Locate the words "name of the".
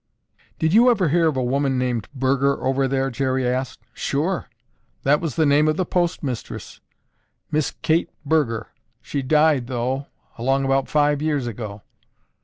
5.45-5.85